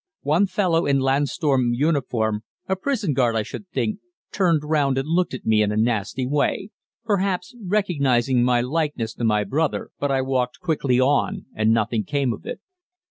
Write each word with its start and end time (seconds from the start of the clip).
One 0.23 0.47
fellow, 0.47 0.87
in 0.87 0.97
Landsturm 0.99 1.75
uniform, 1.75 2.41
a 2.67 2.75
prison 2.75 3.13
guard 3.13 3.35
I 3.35 3.43
should 3.43 3.69
think, 3.69 3.99
turned 4.31 4.63
round 4.63 4.97
and 4.97 5.07
looked 5.07 5.35
at 5.35 5.45
me 5.45 5.61
in 5.61 5.71
a 5.71 5.77
nasty 5.77 6.25
way, 6.25 6.71
perhaps 7.05 7.55
recognizing 7.63 8.43
my 8.43 8.61
likeness 8.61 9.13
to 9.13 9.23
my 9.23 9.43
brother, 9.43 9.91
but 9.99 10.09
I 10.09 10.23
walked 10.23 10.59
quickly 10.59 10.99
on 10.99 11.45
and 11.53 11.71
nothing 11.71 12.03
came 12.03 12.33
of 12.33 12.47
it. 12.47 12.59